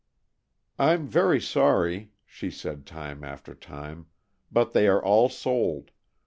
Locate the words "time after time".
2.87-4.07